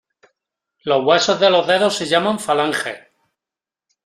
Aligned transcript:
Los 0.83 1.05
huesos 1.05 1.39
de 1.39 1.51
los 1.51 1.67
dedos 1.67 1.95
se 1.95 2.07
llaman 2.07 2.39
"falanges". 2.39 3.01